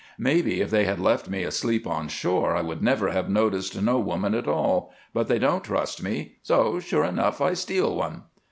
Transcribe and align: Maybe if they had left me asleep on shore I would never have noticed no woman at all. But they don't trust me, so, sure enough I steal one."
Maybe 0.17 0.61
if 0.61 0.71
they 0.71 0.85
had 0.85 0.99
left 0.99 1.29
me 1.29 1.43
asleep 1.43 1.85
on 1.85 2.07
shore 2.07 2.55
I 2.55 2.63
would 2.63 2.81
never 2.81 3.11
have 3.11 3.29
noticed 3.29 3.79
no 3.79 3.99
woman 3.99 4.33
at 4.33 4.47
all. 4.47 4.91
But 5.13 5.27
they 5.27 5.37
don't 5.37 5.63
trust 5.63 6.01
me, 6.01 6.37
so, 6.41 6.79
sure 6.79 7.03
enough 7.05 7.39
I 7.39 7.53
steal 7.53 7.95
one." 7.95 8.23